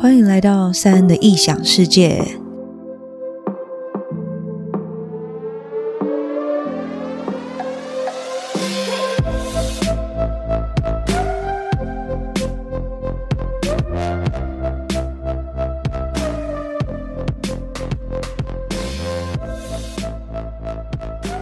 [0.00, 2.24] 欢迎来到三恩的异想世界。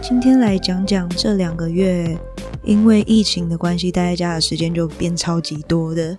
[0.01, 2.17] 今天来讲讲这两个月，
[2.65, 6.17] 因为疫情的关系，待在家的时间就变超级多的。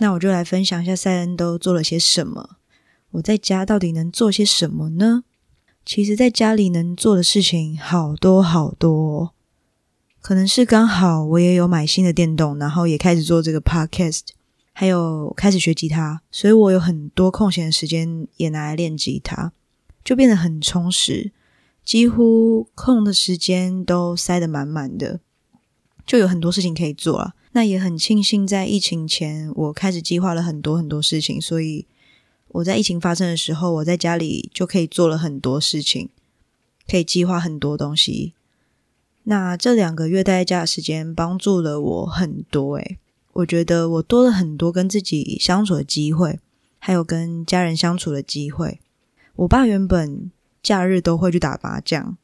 [0.00, 2.56] 那我就来分享一下赛恩都做了些什么。
[3.10, 5.24] 我在家到底能做些什么呢？
[5.84, 9.34] 其实，在家里能做的事情好多好多。
[10.22, 14.20] 可能是刚好我也有买新的电动，然后也开始做这个 podcast，
[14.72, 19.52] 还有开始学吉他，所以我有很多空闲的时间也拿来练吉他，
[20.02, 21.32] 就变得很充实。
[21.84, 25.20] 几乎空的时间都塞得满满的，
[26.06, 27.34] 就有很多事情可以做了。
[27.52, 31.86] 那也很庆幸，在疫情前我开始计划了很多很多事情，所以
[32.48, 36.08] 我在疫情发生的时候，我在家里就可以做了很多事情，
[36.88, 38.34] 可以计划很多东西。
[39.24, 42.98] 那这两个月待在家的时间帮助了我很多，诶，
[43.32, 46.38] 我觉得我多了很多跟自己相处的机会，
[46.78, 48.78] 还有跟家人相处的机会。
[49.36, 50.30] 我爸原本
[50.62, 52.16] 假日都会去打麻将，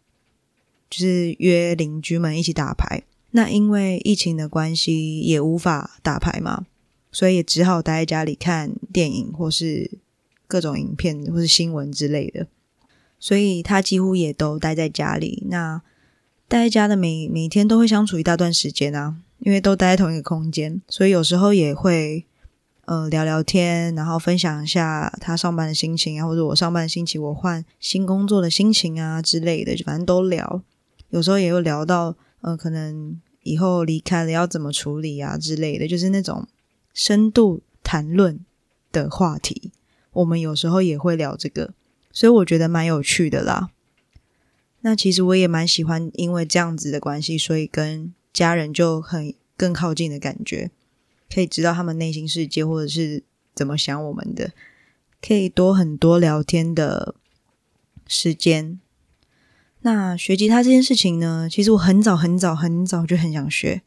[0.89, 3.03] 就是约邻居们一起打牌。
[3.37, 6.65] 那因为疫情的关系，也无法打牌嘛，
[7.13, 9.99] 所以也只好待在家里看电影，或是
[10.47, 12.47] 各种影片，或是新闻之类的。
[13.21, 15.45] 所以他几乎也都待在家里。
[15.51, 15.83] 那
[16.49, 22.25] 待在家的每每天都会相处一大段时间啊，因为都待在同一个空间，所以有时候也会
[22.87, 30.63] 呃聊聊天，然后分享一下他上班的心情啊，或者我上班的心情，我换新工作的心情啊之类的，就反正都聊。
[31.11, 33.21] 有时候也有聊到呃可能。
[33.47, 36.49] 以后离开了要怎么处理啊之类的，就是那种
[36.93, 38.41] 深度谈论
[38.91, 39.71] 的话题，
[40.13, 41.73] 我们有时候也会聊这个，
[42.13, 43.71] 所以我觉得蛮有趣的啦。
[44.81, 50.71] 那其实我也蛮喜欢，因为这样子的关系，所以跟家人就很更靠近的感觉，
[51.33, 53.23] 可以知道他们内心世界或者是
[53.55, 54.53] 怎么想我们的，
[55.21, 57.15] 可以多很多聊天的
[58.07, 58.81] 时间。
[59.87, 63.83] 那学吉他这件事情呢，其实我很早很早很早就很想学，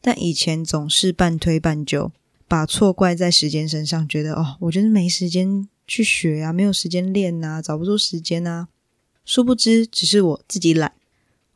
[0.00, 2.10] 但以前总是半推半就，
[2.48, 8.68] 把错怪在时间身上，觉得哦，我就是没时间去学啊，没有时间练啊，找不出时间啊。
[9.26, 10.94] 殊不知，只是我自己懒，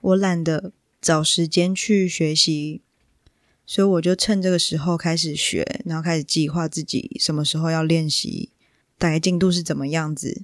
[0.02, 0.70] 我懒得
[1.00, 2.82] 找时间去学习，
[3.64, 8.50] 所以我就趁这个时候开始学，然后开始计划自己什么时候要练习，
[8.98, 10.42] 大概进度是怎么样子。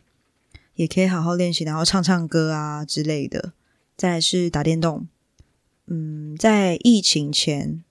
[0.75, 3.53] 也可以好好练习，然后唱唱歌啊之类的。
[3.97, 5.07] 再来是打电动，
[5.87, 7.85] 嗯，在疫情前，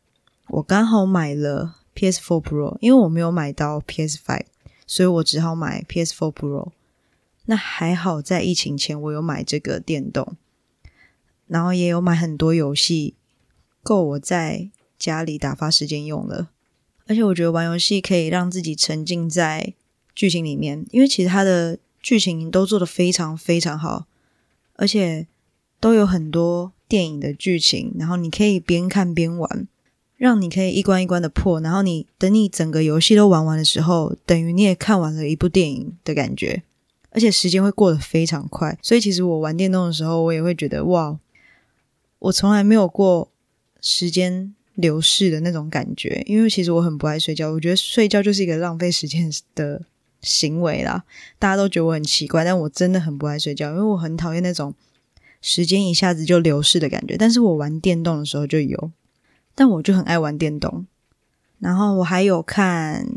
[0.50, 4.44] 我刚好买了 PS4 Pro，因为我没有买到 PS5，
[4.86, 6.72] 所以我只好买 PS4 Pro。
[7.46, 10.36] 那还好，在疫情前我有买这个电动，
[11.48, 13.16] 然后也有买很多游戏，
[13.82, 14.70] 够我在
[15.00, 16.50] 家里打发时间用了。
[17.08, 19.74] 而且我觉得玩游戏可以让自己沉浸在
[20.14, 21.80] 剧情里面，因为其实它的。
[22.04, 24.06] 剧情都做得非常非常好，
[24.76, 25.26] 而且
[25.80, 29.68] 都有很多电影的剧情，然后你可以边看边玩，
[30.18, 36.64] 让你可以一关一关的破，然后你等你整个游戏都玩完的时候，等于你也看完了一部电影的感觉，
[37.12, 38.78] 而且时间会过得非常快。
[38.82, 41.18] 所以其实我玩电动的时候，我也会觉得哇，
[42.20, 43.32] 我从来没有过
[43.80, 49.82] 时间流逝的那种感觉，因为其实我很不爱睡觉，我觉得睡觉就是一个浪费时间的
[50.24, 51.04] 行为啦，
[51.38, 54.74] 大家都觉得我很奇怪，但我真的很不爱睡觉，因为我很讨厌那种
[55.42, 57.16] 时间一下子就流逝的感觉。
[57.18, 58.92] 但是我玩电动的时候就有，
[59.54, 60.88] 但我就很爱玩电动。
[61.60, 63.08] 然后我还有看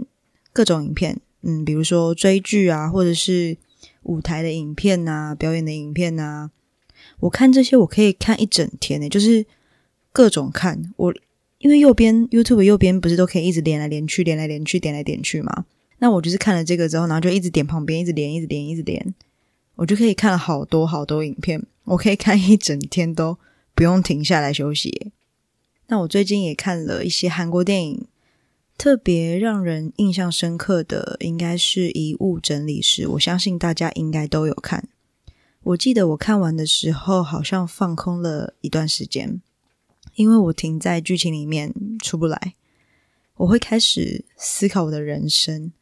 [0.53, 3.57] 各种影片，嗯，比如说追剧啊，或者是
[4.03, 6.51] 舞台的影片啊，表演的影片啊。
[7.21, 9.47] 我看这些我可以看一整天呢，就是
[10.13, 10.93] 各种看。
[10.97, 11.15] 我
[11.59, 15.65] 因为右边 YouTube 右边不是都可以一直连来连去，连来连去，点来点去吗？
[15.99, 19.15] 那我就是看了这个之后，然后就一直点旁边，一直连，一直连，一直连，
[19.77, 23.39] 我就可以看了好多好多影片，我可以看一整天都
[23.75, 25.13] 不用停下来休息。
[25.87, 28.07] 那我最近也看了一些韩国电影，
[28.77, 34.89] 特别让人印象深刻的应该是《遗物整理师》，我相信大家应该都有看。
[35.63, 39.41] 我记得我看完的时候，好像放空了一段时间，
[40.15, 42.55] 因为我停在剧情里面出不来，
[43.37, 45.73] 我会开始思考我的人生。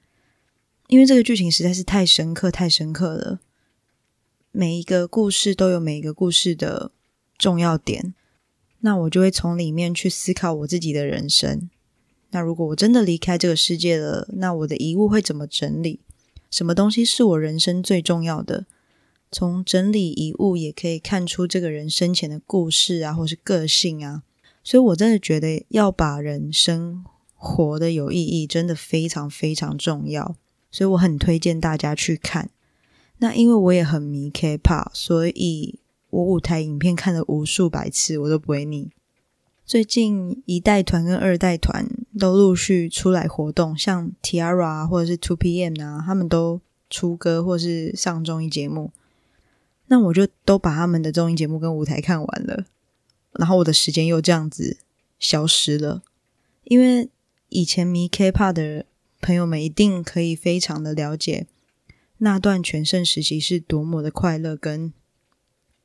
[0.89, 3.41] 因为这个剧情实在是太深刻、太深刻了，
[4.53, 6.91] 每一个故事都有每一个故事的
[7.39, 8.15] 重要点，
[8.81, 11.69] 那我就会从里面去思考我自己的人生，
[12.31, 16.01] 那如果我真的离开这个世界了，那我的遗物会怎么整理？
[16.51, 18.67] 什么东西是我人生最重要的？
[19.33, 24.23] 从整理遗物也可以看出这个人生前的故事啊，或是个性啊。
[24.63, 27.05] 所以我真的觉得要把人生
[27.35, 30.37] 活得有意义，真的非常非常重要。
[30.75, 32.51] 所以我很推荐大家去看。
[33.19, 35.79] 那因为我也很迷 K-pop，所以
[36.11, 38.91] 我舞台影片看了无数百次，我都不会腻。
[39.65, 41.87] 最近一代团跟二代团
[42.19, 46.61] 都陆续出来活动，像 T-ara 或者是 Two PM 啊，他们都
[46.91, 48.91] 出歌或是上综艺节目。
[49.87, 52.65] 那我就都把他们的综艺节目跟舞台看完了。
[53.31, 54.79] 然后我的时间又这样子
[55.21, 56.03] 消失了，
[56.65, 57.09] 因为
[57.51, 58.87] 以前迷 K-pop 的
[59.25, 61.47] 朋友们一定可以非常的了解
[62.19, 64.93] 那段全盛时期是多么的快乐跟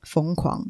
[0.02, 0.70] 疯狂，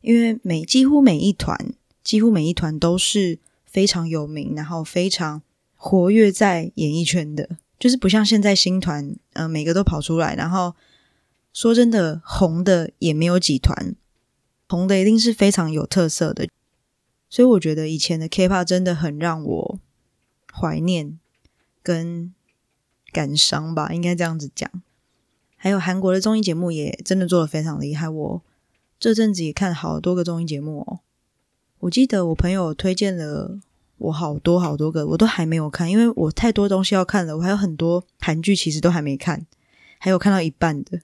[0.00, 5.42] 因为每几乎每一团几乎每一团都是非常有名，然后非常
[5.76, 10.74] 活跃在演艺圈的，就是不像现在新团，呃，每个都跑出来，然后
[11.52, 13.94] 说真的红的也没有几团。
[14.66, 16.48] 红的一定是非常有特色的，
[17.28, 19.78] 所以我觉得以前的 K-pop 真的很让我
[20.50, 21.18] 怀念
[21.88, 22.34] 跟
[23.10, 24.70] 感伤吧，应该这样子讲。
[25.56, 28.42] 还有韩国的综艺节目也真的做得非常厉害，我
[29.00, 31.00] 这阵子也看好多个综艺节目哦。
[31.78, 33.58] 我记得我朋友推荐了
[33.96, 39.46] 我好多好多个，我都还没有看，因为我太多东西要看了，我还有很多韩剧其实都还没看，
[39.98, 41.00] 还有看到一半的。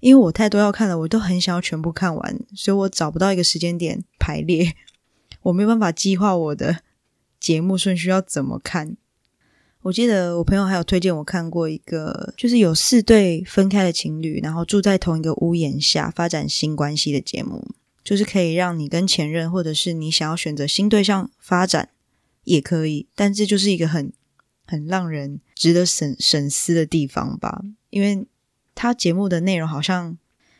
[0.00, 4.74] 因为我太多要看了，我都很想要全部看完，所以我找不到一个时间点排列，
[5.42, 6.80] 我没有办法计划我的
[7.38, 8.96] 节目顺序要怎么看。
[9.84, 17.68] 我记得我朋友还有推荐我看过一个，就是有四对分开的情侣，然后住在同一个屋檐下发展新关系的节目，
[18.02, 21.90] 就是可以让你跟前任，或者是你想要选择新对象发展
[22.44, 24.10] 也可以，但这就是一个很
[24.66, 28.26] 很让人值得审审思的地方吧，因为。
[28.76, 30.18] 他节目的内容好像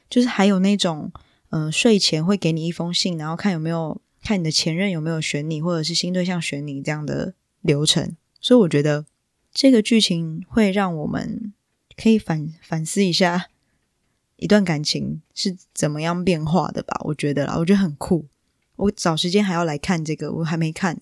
[0.09, 1.11] 就是还有那种，
[1.51, 8.15] 嗯、睡前会给你一封信，然后看有没有看你的前任有没有选你，或者是新对象选你这样的流程。
[8.41, 9.05] 所以我觉得
[9.55, 11.55] 这个剧情会让我们
[11.97, 13.49] 可以反反思一下
[14.37, 17.01] 一段感情是怎么样变化的吧。
[17.05, 18.27] 我觉得啦，我觉得很酷。
[18.77, 21.01] 我找时间还要来看这个，我还没看。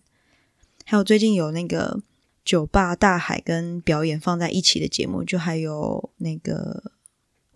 [0.84, 2.00] 还有最近有那个
[2.44, 6.92] 酒吧大海跟表演放在一起的节目，就还有那个。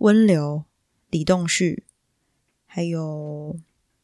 [0.00, 0.62] 温流、
[1.08, 1.82] 李栋旭，
[2.66, 3.58] 还有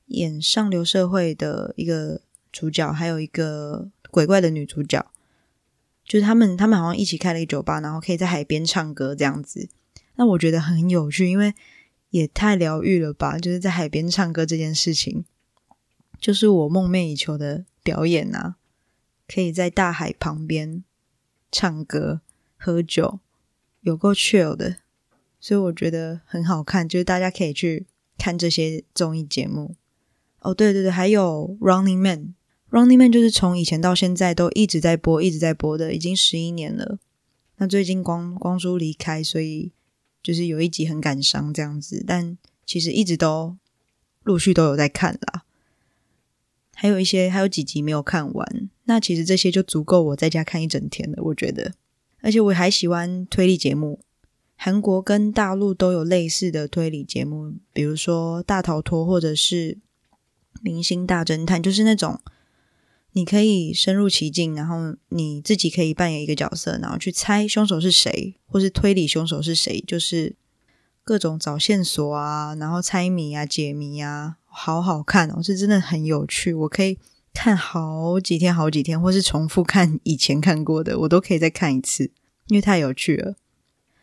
[0.06, 5.11] 演上流社会的一个主角，还有一个鬼怪的女主角，
[6.04, 9.68] 就是他们，他们好像一起开了一个酒吧，然后可以在海边唱歌这样子。
[10.16, 11.54] 那我觉得很有趣，因为
[12.10, 13.38] 也太疗愈了吧！
[13.38, 15.24] 就是在海边唱歌这件事情，
[16.20, 18.56] 就是我梦寐以求的表演啊！
[19.26, 20.84] 可以在大海旁边
[21.50, 22.20] 唱歌、
[22.58, 23.20] 喝酒，
[23.80, 24.76] 有够 chill 的。
[25.40, 27.86] 所以我觉得很好看，就是大家可以去
[28.18, 29.74] 看这些综艺节目。
[30.40, 32.34] 哦，对对对，还有 Running Man
[32.72, 36.98] Running Man 就是从以前到现在都一直在播，一直在播的，已经十一年了。
[37.58, 39.72] 那最近光光洙离开，所以
[40.22, 43.58] 就是有一集很感伤这样子，但其实一直都
[44.22, 45.44] 陆续都有在看啦。
[46.74, 51.74] 还有一些还有几集没有看完，那其实这些就足够我在家看一整天了，我觉得。
[52.22, 54.00] 而且我还喜欢推理节目。
[54.56, 59.74] 韩国跟大陆都有类似的推理节目，比如说《大逃脱》或者是
[60.62, 62.20] 《明星大侦探》，就是那种
[63.14, 70.34] 你可以深入其境，然后你自己可以扮演一个角色，然后去猜凶手是谁，或是推理凶手是谁，就是
[71.04, 76.54] 各种找线索啊，然后猜谜啊、解谜啊，好好看哦，是真的很有趣。
[76.54, 76.98] 我可以
[77.34, 82.10] 看好几天、好几天，或是重复看以前看过的，我都可以再看一次，
[82.48, 83.34] 因为太有趣了。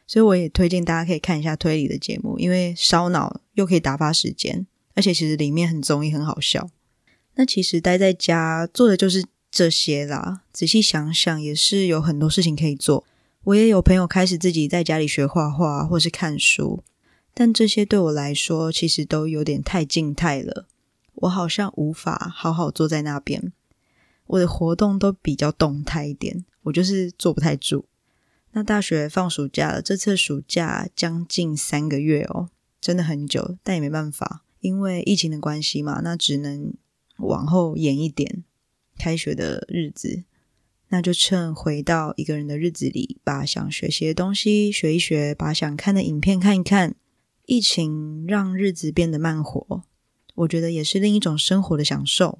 [0.05, 6.69] 所以我也推荐大家可以看一下推理的节目，因为烧脑又可以打发时间，而且其实里面很综艺，很好笑。
[7.39, 10.41] 那其实待在家做的就是这些啦。
[10.51, 13.05] 仔细想想，也是有很多事情可以做。
[13.45, 16.83] 我也有朋友开始自己在家里学画画，或是看书，
[17.33, 20.67] 但这些对我来说其实都有点太静态了。
[21.13, 23.53] 我好像无法好好坐在那边，
[24.27, 27.85] 我的活动都比较动态一点，我就是坐不太住。
[28.51, 32.49] 那大学放暑假了，这次暑假将近三个月哦，
[32.81, 36.73] 真的很久，但也没办法，因为疫情的关系嘛，那只能
[37.19, 38.43] 往后延一点
[38.97, 40.23] 开学的日子。
[40.91, 46.95] 那就趁回到一个人的日子里，把想学习的东西学一学，把想看的影片看一看。
[47.45, 49.83] 疫情让日子变得慢活，
[50.35, 52.39] 我觉得也是另一种生活的享受。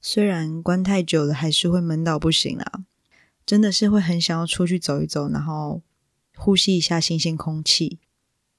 [0.00, 2.84] 虽然关太久了，还是会闷到不行啊。
[3.46, 5.82] 真的是会很想要出去走一走，然后
[6.36, 7.98] 呼吸一下新鲜空气。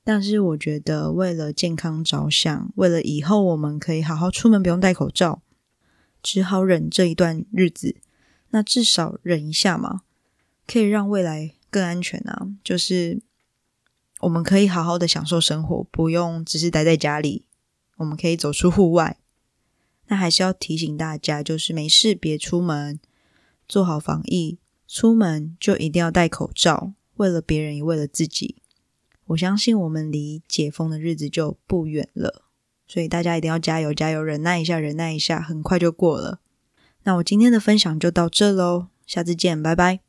[0.05, 5.41] 但是我觉得，为了健康着想，为了以后我们可以好好出门，不用戴口罩，
[6.21, 7.95] 只好忍这一段日子。
[8.51, 10.03] 那至少忍一下嘛，
[10.67, 12.49] 可以让未来更安全啊。
[12.63, 13.19] 就是
[14.19, 17.47] 我们可以好好的享受生活，不用只是待在家里，
[17.97, 19.17] 我们可以走出户外。
[20.07, 22.99] 那还是要提醒大家，就是没事别出门，
[23.67, 24.59] 做好防疫。
[24.87, 28.61] 出门就一定要戴口罩，为了别人也为了自己。
[29.27, 32.43] 我相信我们离解封的日子就不远了，
[32.87, 36.39] 所以大家一定要加油加油，忍耐一下，忍耐一下，很快就过了。
[37.03, 39.99] 那我今天的分享就到这喽，下次见，拜拜。